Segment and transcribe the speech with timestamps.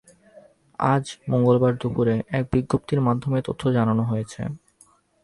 [0.79, 4.41] আজ মঙ্গলবার দুপুরে এক বিজ্ঞপ্তির মাধ্যমে এ তথ্য জানানো হয়েছে।